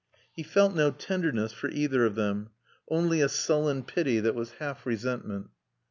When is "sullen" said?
3.29-3.83